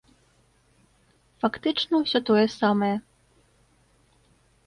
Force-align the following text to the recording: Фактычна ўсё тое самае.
Фактычна 1.43 1.93
ўсё 2.03 2.19
тое 2.29 2.45
самае. 2.59 2.91